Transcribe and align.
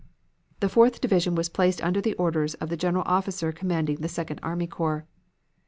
"The 0.61 0.67
Fourth 0.69 0.99
Division 0.99 1.35
was 1.35 1.47
placed 1.47 1.79
under 1.83 2.01
the 2.01 2.15
orders 2.15 2.55
of 2.55 2.69
the 2.69 2.75
general 2.75 3.03
officer 3.05 3.51
commanding 3.51 3.97
the 3.97 4.09
Second 4.09 4.39
Army 4.41 4.65
Corps. 4.65 5.05